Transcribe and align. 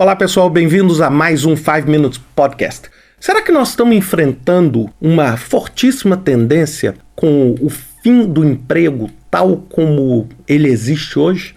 Olá 0.00 0.14
pessoal, 0.14 0.48
bem-vindos 0.48 1.00
a 1.00 1.10
mais 1.10 1.44
um 1.44 1.56
5 1.56 1.90
Minutes 1.90 2.20
Podcast. 2.36 2.88
Será 3.18 3.42
que 3.42 3.50
nós 3.50 3.70
estamos 3.70 3.96
enfrentando 3.96 4.88
uma 5.00 5.36
fortíssima 5.36 6.16
tendência 6.16 6.94
com 7.16 7.56
o 7.60 7.68
fim 7.68 8.24
do 8.24 8.44
emprego 8.44 9.10
tal 9.28 9.56
como 9.56 10.28
ele 10.46 10.68
existe 10.68 11.18
hoje? 11.18 11.56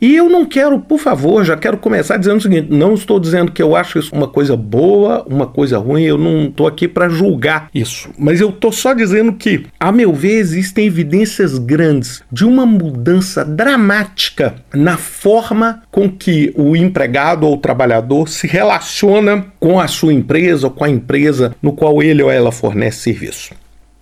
E 0.00 0.14
eu 0.14 0.28
não 0.28 0.44
quero, 0.44 0.78
por 0.78 0.98
favor, 0.98 1.44
já 1.44 1.56
quero 1.56 1.78
começar 1.78 2.16
dizendo 2.16 2.38
o 2.38 2.42
seguinte: 2.42 2.68
não 2.70 2.94
estou 2.94 3.18
dizendo 3.18 3.52
que 3.52 3.62
eu 3.62 3.74
acho 3.74 3.98
isso 3.98 4.14
uma 4.14 4.28
coisa 4.28 4.56
boa, 4.56 5.24
uma 5.28 5.46
coisa 5.46 5.78
ruim, 5.78 6.04
eu 6.04 6.16
não 6.16 6.44
estou 6.44 6.66
aqui 6.66 6.86
para 6.86 7.08
julgar 7.08 7.68
isso. 7.74 8.10
Mas 8.18 8.40
eu 8.40 8.50
estou 8.50 8.72
só 8.72 8.92
dizendo 8.92 9.32
que, 9.32 9.66
a 9.78 9.90
meu 9.90 10.12
ver, 10.12 10.38
existem 10.38 10.86
evidências 10.86 11.58
grandes 11.58 12.22
de 12.30 12.44
uma 12.44 12.64
mudança 12.64 13.44
dramática 13.44 14.54
na 14.72 14.96
forma 14.96 15.82
com 15.90 16.08
que 16.08 16.52
o 16.56 16.76
empregado 16.76 17.46
ou 17.46 17.54
o 17.54 17.58
trabalhador 17.58 18.28
se 18.28 18.46
relaciona 18.46 19.46
com 19.58 19.80
a 19.80 19.88
sua 19.88 20.12
empresa 20.12 20.66
ou 20.66 20.72
com 20.72 20.84
a 20.84 20.90
empresa 20.90 21.54
no 21.62 21.72
qual 21.72 22.02
ele 22.02 22.22
ou 22.22 22.30
ela 22.30 22.52
fornece 22.52 23.02
serviço. 23.02 23.54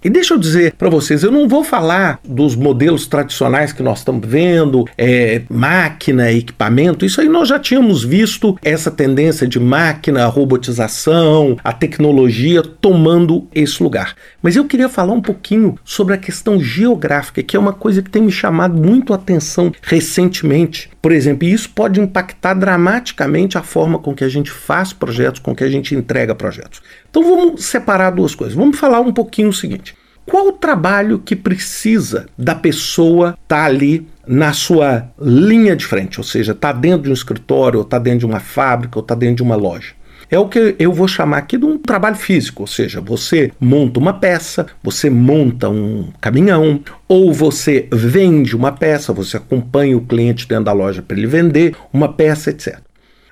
E 0.06 0.09
deixa 0.09 0.34
eu 0.34 0.38
dizer 0.38 0.74
para 0.74 0.88
vocês, 0.88 1.24
eu 1.24 1.33
não 1.33 1.48
vou 1.48 1.65
falar 1.65 2.20
dos 2.23 2.55
modelos 2.55 3.09
tradicionais 3.09 3.73
que 3.73 3.83
nós 3.83 3.98
estamos 3.98 4.24
vendo, 4.24 4.84
é, 4.97 5.42
máquina, 5.51 6.30
equipamento, 6.30 7.05
isso 7.05 7.20
aí 7.20 7.28
nós 7.28 7.48
já 7.48 7.59
tínhamos 7.59 8.05
visto 8.05 8.56
essa 8.62 8.88
tendência 8.88 9.48
de 9.48 9.59
máquina, 9.59 10.24
robotização, 10.27 11.56
a 11.64 11.73
tecnologia 11.73 12.62
tomando 12.62 13.48
esse 13.52 13.83
lugar. 13.83 14.14
Mas 14.41 14.55
eu 14.55 14.64
queria 14.66 14.88
falar 14.88 15.12
um 15.12 15.20
pouquinho 15.20 15.77
sobre 15.84 16.14
a 16.14 16.19
questão 16.19 16.61
geográfica, 16.61 17.42
que 17.42 17.56
é 17.56 17.59
uma 17.59 17.73
coisa 17.73 18.00
que 18.00 18.09
tem 18.09 18.23
me 18.23 18.30
chamado 18.30 18.80
muito 18.80 19.12
a 19.12 19.16
atenção 19.16 19.73
recentemente. 19.83 20.88
Por 21.02 21.11
exemplo, 21.11 21.48
isso 21.48 21.69
pode 21.70 22.00
impactar 22.00 22.55
dramaticamente 22.55 23.59
a 23.59 23.62
forma 23.62 23.98
com 23.98 24.14
que 24.14 24.23
a 24.23 24.28
gente 24.28 24.52
faz 24.52 24.92
projetos, 24.92 25.41
com 25.41 25.52
que 25.52 25.64
a 25.64 25.69
gente 25.69 25.97
entrega 25.97 26.33
projetos. 26.33 26.80
Então 27.11 27.25
vamos 27.25 27.64
separar 27.64 28.11
duas 28.11 28.34
coisas. 28.34 28.55
Vamos 28.55 28.78
falar 28.78 29.00
um 29.00 29.12
pouquinho 29.12 29.48
o 29.48 29.52
seguinte. 29.52 29.97
Qual 30.27 30.48
o 30.48 30.52
trabalho 30.52 31.20
que 31.20 31.36
precisa 31.36 32.27
da 32.36 32.55
pessoa 32.55 33.38
estar 33.42 33.56
tá 33.60 33.64
ali 33.64 34.06
na 34.27 34.52
sua 34.52 35.08
linha 35.20 35.77
de 35.77 35.86
frente? 35.86 36.18
Ou 36.18 36.24
seja, 36.24 36.50
está 36.50 36.72
dentro 36.72 37.05
de 37.05 37.10
um 37.10 37.14
escritório, 37.14 37.78
ou 37.78 37.84
está 37.84 37.98
dentro 37.98 38.20
de 38.20 38.27
uma 38.27 38.41
fábrica, 38.41 38.98
ou 38.98 39.02
está 39.02 39.14
dentro 39.14 39.36
de 39.36 39.42
uma 39.44 39.55
loja. 39.55 39.94
É 40.28 40.36
o 40.36 40.48
que 40.48 40.74
eu 40.80 40.92
vou 40.92 41.06
chamar 41.06 41.38
aqui 41.38 41.56
de 41.56 41.64
um 41.64 41.78
trabalho 41.78 42.16
físico, 42.16 42.64
ou 42.64 42.66
seja, 42.66 43.00
você 43.00 43.52
monta 43.60 44.00
uma 44.00 44.12
peça, 44.12 44.66
você 44.83 45.08
monta 45.08 45.68
um 45.68 46.10
caminhão, 46.20 46.80
ou 47.06 47.33
você 47.33 47.88
vende 47.92 48.56
uma 48.56 48.72
peça, 48.72 49.12
você 49.12 49.36
acompanha 49.36 49.96
o 49.96 50.05
cliente 50.05 50.48
dentro 50.48 50.64
da 50.64 50.72
loja 50.72 51.00
para 51.00 51.16
ele 51.16 51.28
vender 51.28 51.77
uma 51.92 52.12
peça, 52.12 52.50
etc. 52.50 52.80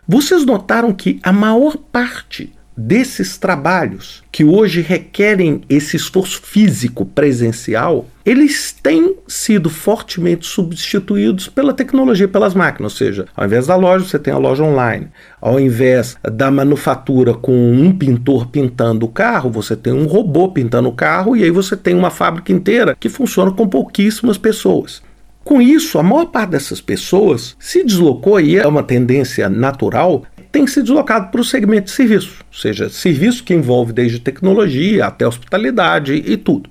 Vocês 0.06 0.44
notaram 0.44 0.92
que 0.92 1.18
a 1.22 1.32
maior 1.32 1.76
parte 1.76 2.52
desses 2.76 3.38
trabalhos 3.38 4.22
que 4.32 4.44
hoje 4.44 4.80
requerem 4.80 5.62
esse 5.68 5.96
esforço 5.96 6.40
físico 6.42 7.04
presencial, 7.04 8.06
eles 8.24 8.72
têm 8.72 9.16
sido 9.28 9.70
fortemente 9.70 10.46
substituídos 10.46 11.48
pela 11.48 11.72
tecnologia, 11.72 12.26
pelas 12.26 12.54
máquinas. 12.54 12.92
Ou 12.92 12.98
seja, 12.98 13.26
ao 13.36 13.44
invés 13.44 13.66
da 13.66 13.76
loja, 13.76 14.04
você 14.04 14.18
tem 14.18 14.32
a 14.32 14.38
loja 14.38 14.64
online. 14.64 15.08
Ao 15.40 15.60
invés 15.60 16.16
da 16.22 16.50
manufatura 16.50 17.34
com 17.34 17.72
um 17.72 17.96
pintor 17.96 18.46
pintando 18.48 19.06
o 19.06 19.10
carro, 19.10 19.50
você 19.50 19.76
tem 19.76 19.92
um 19.92 20.06
robô 20.06 20.48
pintando 20.48 20.88
o 20.88 20.92
carro 20.92 21.36
e 21.36 21.44
aí 21.44 21.50
você 21.50 21.76
tem 21.76 21.94
uma 21.94 22.10
fábrica 22.10 22.52
inteira 22.52 22.96
que 22.98 23.08
funciona 23.08 23.52
com 23.52 23.68
pouquíssimas 23.68 24.38
pessoas. 24.38 25.02
Com 25.44 25.60
isso, 25.60 25.98
a 25.98 26.02
maior 26.02 26.24
parte 26.24 26.50
dessas 26.52 26.80
pessoas 26.80 27.54
se 27.58 27.84
deslocou, 27.84 28.40
e 28.40 28.56
é 28.56 28.66
uma 28.66 28.82
tendência 28.82 29.46
natural, 29.46 30.24
tem 30.54 30.68
se 30.68 30.80
deslocado 30.80 31.32
para 31.32 31.40
o 31.40 31.44
segmento 31.44 31.86
de 31.86 31.90
serviço, 31.90 32.36
ou 32.46 32.56
seja, 32.56 32.88
serviço 32.88 33.42
que 33.42 33.52
envolve 33.52 33.92
desde 33.92 34.20
tecnologia 34.20 35.06
até 35.06 35.26
hospitalidade 35.26 36.14
e 36.14 36.36
tudo. 36.36 36.70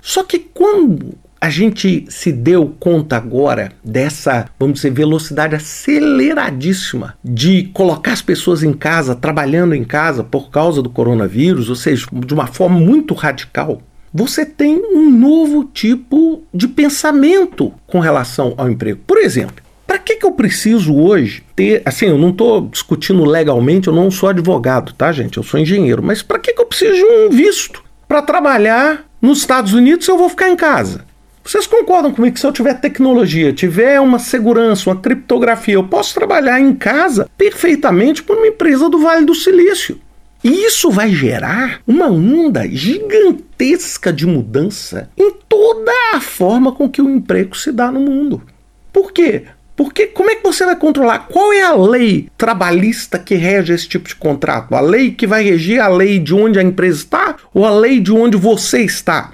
Só 0.00 0.22
que 0.22 0.38
quando 0.38 1.18
a 1.40 1.50
gente 1.50 2.04
se 2.08 2.30
deu 2.30 2.72
conta 2.78 3.16
agora 3.16 3.72
dessa, 3.84 4.46
vamos 4.56 4.76
dizer, 4.76 4.92
velocidade 4.92 5.56
aceleradíssima 5.56 7.18
de 7.24 7.64
colocar 7.74 8.12
as 8.12 8.22
pessoas 8.22 8.62
em 8.62 8.72
casa, 8.72 9.16
trabalhando 9.16 9.74
em 9.74 9.82
casa 9.82 10.22
por 10.22 10.48
causa 10.48 10.80
do 10.80 10.88
coronavírus, 10.88 11.68
ou 11.68 11.74
seja, 11.74 12.06
de 12.12 12.32
uma 12.32 12.46
forma 12.46 12.78
muito 12.78 13.14
radical, 13.14 13.82
você 14.12 14.46
tem 14.46 14.80
um 14.94 15.10
novo 15.10 15.64
tipo 15.64 16.44
de 16.54 16.68
pensamento 16.68 17.72
com 17.84 17.98
relação 17.98 18.54
ao 18.56 18.70
emprego. 18.70 19.00
Por 19.04 19.18
exemplo, 19.18 19.63
para 19.86 19.98
que, 19.98 20.16
que 20.16 20.26
eu 20.26 20.32
preciso 20.32 20.94
hoje 20.94 21.42
ter. 21.54 21.82
Assim, 21.84 22.06
eu 22.06 22.18
não 22.18 22.30
estou 22.30 22.62
discutindo 22.62 23.24
legalmente, 23.24 23.88
eu 23.88 23.94
não 23.94 24.10
sou 24.10 24.28
advogado, 24.28 24.92
tá, 24.92 25.12
gente? 25.12 25.36
Eu 25.36 25.42
sou 25.42 25.60
engenheiro. 25.60 26.02
Mas 26.02 26.22
para 26.22 26.38
que, 26.38 26.52
que 26.52 26.60
eu 26.60 26.66
preciso 26.66 26.94
de 26.94 27.04
um 27.04 27.30
visto 27.30 27.82
para 28.08 28.22
trabalhar 28.22 29.04
nos 29.20 29.38
Estados 29.38 29.72
Unidos 29.72 30.08
eu 30.08 30.18
vou 30.18 30.28
ficar 30.28 30.48
em 30.48 30.56
casa? 30.56 31.04
Vocês 31.44 31.66
concordam 31.66 32.10
comigo 32.10 32.34
que 32.34 32.40
se 32.40 32.46
eu 32.46 32.52
tiver 32.52 32.72
tecnologia, 32.80 33.52
tiver 33.52 34.00
uma 34.00 34.18
segurança, 34.18 34.88
uma 34.88 34.96
criptografia, 34.96 35.74
eu 35.74 35.84
posso 35.84 36.14
trabalhar 36.14 36.58
em 36.58 36.74
casa 36.74 37.28
perfeitamente 37.36 38.22
para 38.22 38.36
uma 38.36 38.46
empresa 38.46 38.88
do 38.88 38.98
Vale 38.98 39.26
do 39.26 39.34
Silício? 39.34 40.00
E 40.42 40.66
isso 40.66 40.90
vai 40.90 41.10
gerar 41.10 41.80
uma 41.86 42.06
onda 42.06 42.66
gigantesca 42.68 44.10
de 44.10 44.26
mudança 44.26 45.10
em 45.16 45.32
toda 45.48 45.92
a 46.14 46.20
forma 46.20 46.72
com 46.72 46.88
que 46.88 47.02
o 47.02 47.10
emprego 47.10 47.54
se 47.54 47.70
dá 47.70 47.92
no 47.92 48.00
mundo. 48.00 48.42
Por 48.90 49.12
quê? 49.12 49.44
Porque 49.76 50.06
como 50.06 50.30
é 50.30 50.36
que 50.36 50.42
você 50.42 50.64
vai 50.64 50.76
controlar? 50.76 51.26
Qual 51.28 51.52
é 51.52 51.62
a 51.62 51.74
lei 51.74 52.28
trabalhista 52.38 53.18
que 53.18 53.34
rege 53.34 53.72
esse 53.72 53.88
tipo 53.88 54.08
de 54.08 54.14
contrato? 54.14 54.74
A 54.74 54.80
lei 54.80 55.10
que 55.10 55.26
vai 55.26 55.42
regir 55.42 55.80
a 55.80 55.88
lei 55.88 56.18
de 56.18 56.34
onde 56.34 56.58
a 56.58 56.62
empresa 56.62 56.98
está 56.98 57.36
ou 57.52 57.64
a 57.64 57.70
lei 57.70 58.00
de 58.00 58.12
onde 58.12 58.36
você 58.36 58.82
está? 58.82 59.33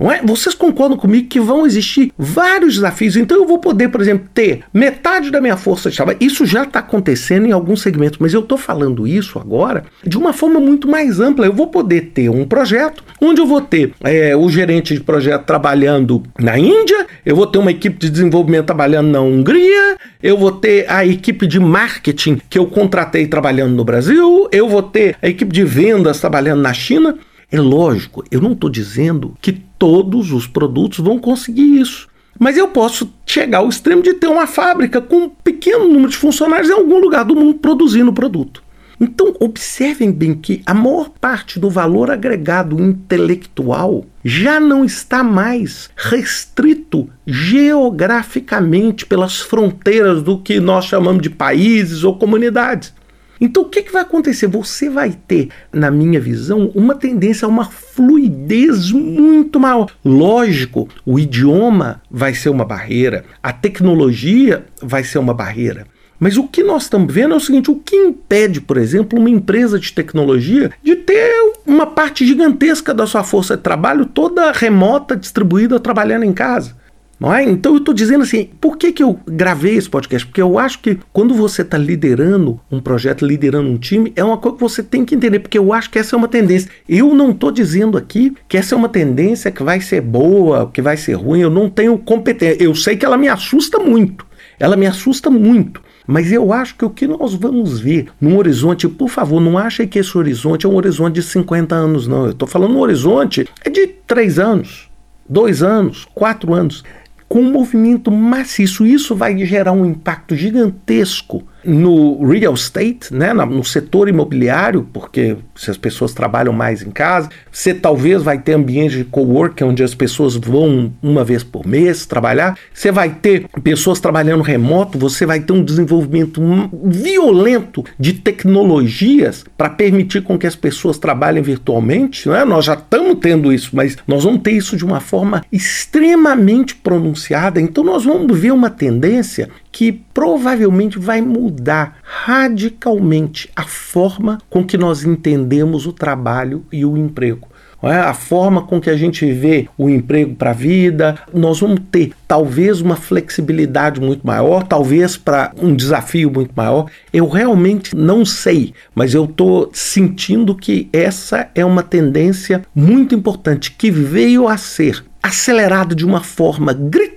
Não 0.00 0.10
é? 0.10 0.22
Vocês 0.22 0.54
concordam 0.54 0.96
comigo 0.96 1.28
que 1.28 1.38
vão 1.38 1.66
existir 1.66 2.10
vários 2.16 2.74
desafios. 2.74 3.16
Então 3.16 3.36
eu 3.36 3.46
vou 3.46 3.58
poder, 3.58 3.90
por 3.90 4.00
exemplo, 4.00 4.26
ter 4.32 4.62
metade 4.72 5.30
da 5.30 5.42
minha 5.42 5.58
força 5.58 5.90
de 5.90 5.96
trabalho. 5.96 6.16
Isso 6.20 6.46
já 6.46 6.62
está 6.62 6.78
acontecendo 6.78 7.46
em 7.46 7.52
alguns 7.52 7.82
segmentos, 7.82 8.18
mas 8.18 8.32
eu 8.32 8.40
estou 8.40 8.56
falando 8.56 9.06
isso 9.06 9.38
agora 9.38 9.84
de 10.02 10.16
uma 10.16 10.32
forma 10.32 10.58
muito 10.58 10.88
mais 10.88 11.20
ampla. 11.20 11.44
Eu 11.44 11.52
vou 11.52 11.66
poder 11.66 12.12
ter 12.14 12.30
um 12.30 12.46
projeto 12.46 13.04
onde 13.20 13.42
eu 13.42 13.46
vou 13.46 13.60
ter 13.60 13.92
é, 14.02 14.34
o 14.34 14.48
gerente 14.48 14.94
de 14.94 15.00
projeto 15.00 15.44
trabalhando 15.44 16.22
na 16.38 16.58
Índia, 16.58 17.06
eu 17.26 17.36
vou 17.36 17.46
ter 17.46 17.58
uma 17.58 17.70
equipe 17.70 17.98
de 17.98 18.08
desenvolvimento 18.08 18.66
trabalhando 18.66 19.10
na 19.10 19.20
Hungria, 19.20 19.98
eu 20.22 20.38
vou 20.38 20.52
ter 20.52 20.90
a 20.90 21.04
equipe 21.04 21.46
de 21.46 21.60
marketing 21.60 22.40
que 22.48 22.58
eu 22.58 22.66
contratei 22.66 23.26
trabalhando 23.26 23.74
no 23.74 23.84
Brasil, 23.84 24.48
eu 24.50 24.68
vou 24.68 24.82
ter 24.82 25.16
a 25.20 25.28
equipe 25.28 25.52
de 25.52 25.64
vendas 25.64 26.20
trabalhando 26.20 26.62
na 26.62 26.72
China. 26.72 27.18
É 27.52 27.60
lógico, 27.60 28.24
eu 28.30 28.40
não 28.40 28.52
estou 28.52 28.70
dizendo 28.70 29.34
que 29.40 29.60
todos 29.80 30.30
os 30.30 30.46
produtos 30.46 30.98
vão 30.98 31.18
conseguir 31.18 31.80
isso. 31.80 32.06
Mas 32.38 32.56
eu 32.56 32.68
posso 32.68 33.10
chegar 33.24 33.58
ao 33.58 33.68
extremo 33.68 34.02
de 34.02 34.12
ter 34.12 34.26
uma 34.26 34.46
fábrica 34.46 35.00
com 35.00 35.24
um 35.24 35.28
pequeno 35.28 35.88
número 35.88 36.10
de 36.10 36.18
funcionários 36.18 36.68
em 36.68 36.74
algum 36.74 37.00
lugar 37.00 37.24
do 37.24 37.34
mundo 37.34 37.54
produzindo 37.54 38.12
produto. 38.12 38.62
Então, 39.00 39.34
observem 39.40 40.12
bem 40.12 40.34
que 40.34 40.62
a 40.66 40.74
maior 40.74 41.08
parte 41.08 41.58
do 41.58 41.70
valor 41.70 42.10
agregado 42.10 42.78
intelectual 42.78 44.04
já 44.22 44.60
não 44.60 44.84
está 44.84 45.24
mais 45.24 45.88
restrito 45.96 47.08
geograficamente 47.26 49.06
pelas 49.06 49.40
fronteiras 49.40 50.22
do 50.22 50.38
que 50.38 50.60
nós 50.60 50.84
chamamos 50.84 51.22
de 51.22 51.30
países 51.30 52.04
ou 52.04 52.18
comunidades. 52.18 52.92
Então, 53.40 53.62
o 53.62 53.68
que, 53.68 53.82
que 53.82 53.92
vai 53.92 54.02
acontecer? 54.02 54.46
Você 54.48 54.90
vai 54.90 55.16
ter, 55.26 55.48
na 55.72 55.90
minha 55.90 56.20
visão, 56.20 56.70
uma 56.74 56.94
tendência 56.94 57.46
a 57.46 57.48
uma 57.48 57.64
fluidez 57.64 58.92
muito 58.92 59.58
maior. 59.58 59.90
Lógico, 60.04 60.88
o 61.06 61.18
idioma 61.18 62.02
vai 62.10 62.34
ser 62.34 62.50
uma 62.50 62.64
barreira, 62.64 63.24
a 63.42 63.52
tecnologia 63.52 64.66
vai 64.82 65.02
ser 65.02 65.18
uma 65.18 65.32
barreira. 65.32 65.86
Mas 66.18 66.36
o 66.36 66.46
que 66.46 66.62
nós 66.62 66.82
estamos 66.82 67.12
vendo 67.12 67.32
é 67.32 67.36
o 67.38 67.40
seguinte: 67.40 67.70
o 67.70 67.76
que 67.76 67.96
impede, 67.96 68.60
por 68.60 68.76
exemplo, 68.76 69.18
uma 69.18 69.30
empresa 69.30 69.78
de 69.78 69.90
tecnologia 69.90 70.70
de 70.82 70.94
ter 70.94 71.32
uma 71.66 71.86
parte 71.86 72.26
gigantesca 72.26 72.92
da 72.92 73.06
sua 73.06 73.24
força 73.24 73.56
de 73.56 73.62
trabalho 73.62 74.04
toda 74.04 74.52
remota, 74.52 75.16
distribuída, 75.16 75.80
trabalhando 75.80 76.24
em 76.24 76.32
casa? 76.34 76.78
Não 77.20 77.34
é? 77.34 77.44
Então 77.44 77.74
eu 77.74 77.78
estou 77.78 77.92
dizendo 77.92 78.22
assim, 78.22 78.48
por 78.58 78.78
que, 78.78 78.92
que 78.92 79.02
eu 79.02 79.20
gravei 79.26 79.74
esse 79.74 79.90
podcast? 79.90 80.26
Porque 80.26 80.40
eu 80.40 80.58
acho 80.58 80.78
que 80.78 80.98
quando 81.12 81.34
você 81.34 81.60
está 81.60 81.76
liderando 81.76 82.58
um 82.72 82.80
projeto, 82.80 83.26
liderando 83.26 83.68
um 83.68 83.76
time, 83.76 84.10
é 84.16 84.24
uma 84.24 84.38
coisa 84.38 84.56
que 84.56 84.62
você 84.62 84.82
tem 84.82 85.04
que 85.04 85.14
entender, 85.14 85.38
porque 85.38 85.58
eu 85.58 85.70
acho 85.70 85.90
que 85.90 85.98
essa 85.98 86.16
é 86.16 86.18
uma 86.18 86.28
tendência. 86.28 86.70
Eu 86.88 87.14
não 87.14 87.32
estou 87.32 87.50
dizendo 87.50 87.98
aqui 87.98 88.32
que 88.48 88.56
essa 88.56 88.74
é 88.74 88.78
uma 88.78 88.88
tendência 88.88 89.50
que 89.50 89.62
vai 89.62 89.82
ser 89.82 90.00
boa, 90.00 90.70
que 90.72 90.80
vai 90.80 90.96
ser 90.96 91.12
ruim, 91.12 91.40
eu 91.40 91.50
não 91.50 91.68
tenho 91.68 91.98
competência. 91.98 92.62
Eu 92.62 92.74
sei 92.74 92.96
que 92.96 93.04
ela 93.04 93.18
me 93.18 93.28
assusta 93.28 93.78
muito. 93.78 94.24
Ela 94.58 94.74
me 94.74 94.86
assusta 94.86 95.28
muito. 95.28 95.82
Mas 96.06 96.32
eu 96.32 96.54
acho 96.54 96.74
que 96.74 96.84
o 96.86 96.90
que 96.90 97.06
nós 97.06 97.34
vamos 97.34 97.78
ver 97.78 98.08
num 98.18 98.38
horizonte, 98.38 98.88
por 98.88 99.10
favor, 99.10 99.40
não 99.42 99.58
achem 99.58 99.86
que 99.86 99.98
esse 99.98 100.16
horizonte 100.16 100.64
é 100.64 100.68
um 100.68 100.74
horizonte 100.74 101.16
de 101.16 101.22
50 101.22 101.74
anos, 101.74 102.06
não. 102.06 102.24
Eu 102.24 102.30
estou 102.30 102.48
falando 102.48 102.74
um 102.74 102.80
horizonte 102.80 103.46
é 103.62 103.68
de 103.68 103.86
3 103.86 104.38
anos, 104.38 104.88
2 105.28 105.62
anos, 105.62 106.08
4 106.14 106.54
anos 106.54 106.82
com 107.30 107.42
um 107.42 107.52
movimento 107.52 108.10
maciço. 108.10 108.84
Isso 108.84 109.14
vai 109.14 109.38
gerar 109.46 109.70
um 109.70 109.86
impacto 109.86 110.34
gigantesco 110.34 111.46
no 111.64 112.24
real 112.26 112.54
estate, 112.54 113.12
né, 113.12 113.32
no 113.32 113.64
setor 113.64 114.08
imobiliário, 114.08 114.86
porque 114.92 115.36
se 115.54 115.70
as 115.70 115.76
pessoas 115.76 116.12
trabalham 116.12 116.52
mais 116.52 116.82
em 116.82 116.90
casa, 116.90 117.28
você 117.50 117.74
talvez 117.74 118.22
vai 118.22 118.38
ter 118.38 118.52
ambiente 118.52 118.96
de 118.96 119.04
coworking 119.04 119.64
onde 119.64 119.82
as 119.82 119.94
pessoas 119.94 120.36
vão 120.36 120.92
uma 121.02 121.24
vez 121.24 121.42
por 121.42 121.66
mês 121.66 122.06
trabalhar, 122.06 122.56
você 122.72 122.90
vai 122.90 123.10
ter 123.10 123.46
pessoas 123.62 124.00
trabalhando 124.00 124.42
remoto, 124.42 124.98
você 124.98 125.26
vai 125.26 125.40
ter 125.40 125.52
um 125.52 125.64
desenvolvimento 125.64 126.40
violento 126.84 127.84
de 127.98 128.14
tecnologias 128.14 129.44
para 129.56 129.70
permitir 129.70 130.22
com 130.22 130.38
que 130.38 130.46
as 130.46 130.56
pessoas 130.56 130.98
trabalhem 130.98 131.42
virtualmente, 131.42 132.28
né? 132.28 132.44
Nós 132.44 132.64
já 132.64 132.74
estamos 132.74 133.18
tendo 133.20 133.52
isso, 133.52 133.70
mas 133.74 133.96
nós 134.06 134.24
vamos 134.24 134.42
ter 134.42 134.52
isso 134.52 134.76
de 134.76 134.84
uma 134.84 135.00
forma 135.00 135.44
extremamente 135.52 136.74
pronunciada. 136.74 137.60
Então 137.60 137.84
nós 137.84 138.04
vamos 138.04 138.38
ver 138.38 138.52
uma 138.52 138.70
tendência 138.70 139.48
que 139.72 139.92
provavelmente 139.92 140.98
vai 140.98 141.20
mudar 141.20 141.98
radicalmente 142.02 143.50
a 143.54 143.64
forma 143.64 144.38
com 144.48 144.64
que 144.64 144.76
nós 144.76 145.04
entendemos 145.04 145.86
o 145.86 145.92
trabalho 145.92 146.64
e 146.72 146.84
o 146.84 146.96
emprego. 146.96 147.48
É? 147.82 147.96
a 147.96 148.12
forma 148.12 148.60
com 148.62 148.78
que 148.78 148.90
a 148.90 148.96
gente 148.96 149.24
vê 149.32 149.66
o 149.78 149.88
emprego 149.88 150.34
para 150.34 150.50
a 150.50 150.54
vida, 150.54 151.18
nós 151.32 151.60
vamos 151.60 151.80
ter 151.90 152.12
talvez 152.28 152.82
uma 152.82 152.94
flexibilidade 152.94 154.00
muito 154.02 154.26
maior, 154.26 154.64
talvez 154.64 155.16
para 155.16 155.52
um 155.56 155.74
desafio 155.74 156.30
muito 156.30 156.52
maior. 156.54 156.90
Eu 157.10 157.26
realmente 157.26 157.96
não 157.96 158.22
sei, 158.22 158.74
mas 158.94 159.14
eu 159.14 159.24
estou 159.24 159.70
sentindo 159.72 160.54
que 160.54 160.90
essa 160.92 161.48
é 161.54 161.64
uma 161.64 161.82
tendência 161.82 162.62
muito 162.74 163.14
importante 163.14 163.70
que 163.70 163.90
veio 163.90 164.46
a 164.46 164.58
ser 164.58 165.02
acelerado 165.22 165.94
de 165.94 166.04
uma 166.04 166.20
forma 166.20 166.74
gritante 166.74 167.09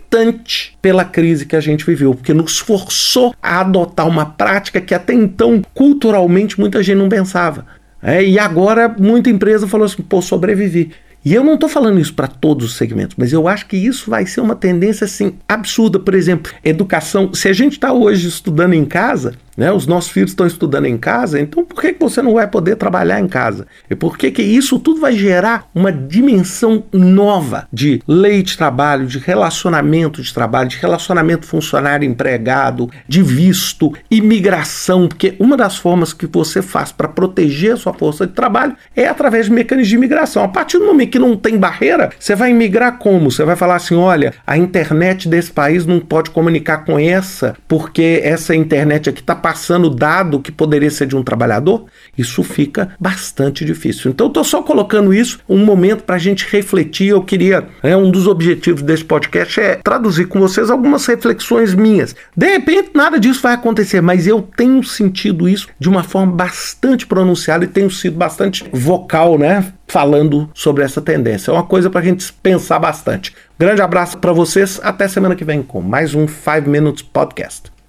pela 0.82 1.06
crise 1.06 1.46
que 1.46 1.56
a 1.56 1.62
gente 1.62 1.86
viveu, 1.86 2.14
porque 2.14 2.34
nos 2.34 2.60
forçou 2.60 3.34
a 3.42 3.60
adotar 3.60 4.08
uma 4.08 4.26
prática 4.26 4.82
que 4.82 4.94
até 4.94 5.14
então 5.14 5.62
culturalmente 5.74 6.60
muita 6.60 6.82
gente 6.84 6.98
não 6.98 7.10
pensava. 7.10 7.66
É, 8.02 8.24
e 8.24 8.38
agora 8.38 8.94
muita 9.00 9.30
empresa 9.30 9.68
falou 9.68 9.86
assim: 9.86 10.02
pô, 10.02 10.22
sobrevivi. 10.22 10.92
E 11.26 11.34
eu 11.34 11.42
não 11.42 11.54
estou 11.54 11.70
falando 11.70 12.02
isso 12.02 12.14
para 12.14 12.28
todos 12.28 12.72
os 12.72 12.76
segmentos, 12.76 13.16
mas 13.18 13.32
eu 13.32 13.48
acho 13.48 13.66
que 13.66 13.78
isso 13.78 14.10
vai 14.10 14.26
ser 14.26 14.42
uma 14.42 14.56
tendência 14.56 15.06
assim 15.06 15.36
absurda. 15.48 15.98
Por 15.98 16.14
exemplo, 16.14 16.52
educação. 16.66 17.34
Se 17.34 17.48
a 17.48 17.54
gente 17.54 17.74
está 17.74 17.94
hoje 17.94 18.28
estudando 18.28 18.74
em 18.74 18.84
casa, 18.84 19.34
né? 19.58 19.72
Os 19.72 19.88
nossos 19.88 20.12
filhos 20.12 20.32
estão 20.32 20.48
estudando 20.48 20.86
em 20.86 20.98
casa, 20.98 21.40
então 21.40 21.64
por 21.64 21.82
que, 21.82 21.94
que 21.94 22.00
você 22.00 22.22
não 22.22 22.34
vai 22.34 22.48
poder 22.48 22.76
trabalhar 22.76 23.20
em 23.20 23.28
casa? 23.28 23.68
E 23.90 23.96
por 23.96 24.18
que, 24.18 24.32
que 24.32 24.42
isso 24.42 24.80
tudo 24.80 25.02
vai 25.02 25.14
gerar 25.16 25.70
uma 25.74 25.92
dimensão 25.92 26.84
nova 26.92 27.68
de 27.72 28.02
lei 28.08 28.42
de 28.44 28.58
trabalho, 28.58 29.06
de 29.06 29.20
relacionamento 29.20 30.22
de 30.22 30.34
trabalho, 30.34 30.70
de 30.70 30.78
relacionamento 30.78 31.46
funcionário-empregado, 31.46 32.90
de 33.08 33.22
visto, 33.22 33.94
imigração? 34.10 35.08
Porque 35.08 35.36
uma 35.40 35.56
das 35.56 35.78
formas 35.78 36.14
que 36.14 36.28
você 36.28 36.62
faz 36.62 36.92
para 36.92 37.08
proteger 37.08 37.74
a 37.74 37.78
sua 37.78 37.94
força 37.94 38.26
de 38.26 38.34
trabalho 38.34 38.76
é 38.96 39.08
através 39.08 39.46
de 39.46 39.52
mecanismos 39.52 39.90
de 39.90 39.96
imigração. 39.96 40.44
A 40.44 40.48
partir 40.48 40.80
do 40.80 40.86
momento 40.86 41.12
que 41.12 41.20
não 41.20 41.36
tem 41.36 41.58
barreira, 41.58 42.12
você 42.18 42.36
vai 42.36 42.52
imigrar 42.52 42.98
como? 42.98 43.32
Você 43.32 43.44
vai 43.44 43.56
falar 43.56 43.76
assim: 43.76 43.96
olha, 43.96 44.34
a 44.46 44.58
internet 44.58 45.28
desse 45.28 45.52
país 45.52 45.86
não 45.86 46.00
pode 46.00 46.30
comunicar 46.30 46.86
com 46.86 46.98
essa, 46.98 47.56
porque 47.68 48.22
essa 48.24 48.56
internet 48.56 49.10
aqui 49.10 49.20
está 49.20 49.36
passando 49.44 49.90
dado 49.90 50.40
que 50.40 50.54
poderia 50.54 50.90
ser 50.90 51.06
de 51.06 51.18
um 51.18 51.22
trabalhador, 51.22 51.84
isso 52.18 52.42
fica 52.44 52.96
bastante 52.98 53.66
difícil. 53.66 54.10
Então, 54.10 54.28
estou 54.28 54.44
só 54.46 54.64
colocando 54.64 55.14
isso 55.14 55.40
um 55.50 55.58
momento 55.58 56.06
para 56.06 56.16
a 56.16 56.20
gente 56.20 56.48
refletir. 56.50 57.10
Eu 57.10 57.22
queria, 57.22 57.68
é, 57.84 57.96
um 57.96 58.10
dos 58.10 58.26
objetivos 58.26 58.82
desse 58.82 59.04
podcast 59.04 59.60
é 59.60 59.76
traduzir 59.84 60.30
com 60.30 60.40
vocês 60.40 60.70
algumas 60.70 61.06
reflexões 61.06 61.76
minhas. 61.76 62.16
De 62.36 62.48
repente, 62.48 62.92
nada 62.94 63.20
disso 63.20 63.42
vai 63.42 63.54
acontecer, 63.54 64.00
mas 64.00 64.26
eu 64.26 64.42
tenho 64.42 64.82
sentido 64.82 65.50
isso 65.50 65.68
de 65.78 65.90
uma 65.90 66.04
forma 66.04 66.32
bastante 66.32 67.06
pronunciada 67.06 67.66
e 67.66 67.68
tenho 67.68 67.92
sido 67.92 68.16
bastante 68.16 68.64
vocal, 68.72 69.38
né? 69.38 69.74
Falando 69.90 70.50
sobre 70.54 70.86
essa 70.86 71.02
tendência. 71.02 71.52
É 71.52 71.54
uma 71.54 71.66
coisa 71.66 71.90
para 71.90 72.00
a 72.00 72.04
gente 72.04 72.32
pensar 72.32 72.80
bastante. 72.80 73.36
Grande 73.60 73.82
abraço 73.82 74.18
para 74.20 74.32
vocês. 74.32 74.80
Até 74.82 75.10
semana 75.10 75.36
que 75.36 75.44
vem 75.44 75.62
com 75.62 75.82
mais 75.82 76.16
um 76.16 76.30
5 76.30 76.70
Minutes 76.70 77.02
Podcast. 77.02 77.83